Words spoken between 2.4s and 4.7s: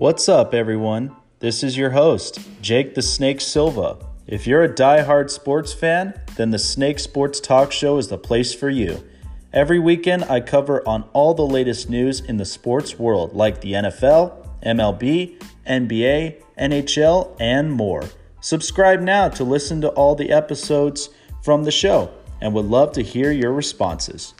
Jake the Snake Silva. If you're